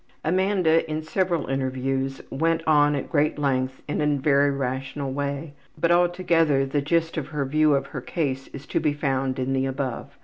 ''Amanda 0.25 0.89
in 0.89 1.03
several 1.03 1.45
interviews 1.45 2.23
went 2.31 2.63
on 2.65 2.95
at 2.95 3.07
great 3.11 3.37
length 3.37 3.83
in 3.87 4.01
a 4.01 4.17
very 4.19 4.49
rational 4.49 5.11
way, 5.13 5.53
but 5.77 5.91
altogether 5.91 6.65
the 6.65 6.81
gist 6.81 7.17
of 7.17 7.27
her 7.27 7.45
view 7.45 7.75
of 7.75 7.85
her 7.85 8.01
case 8.01 8.47
is 8.47 8.65
to 8.65 8.79
be 8.79 8.93
found 8.93 9.37
in 9.37 9.53
the 9.53 9.67
above. 9.67 10.17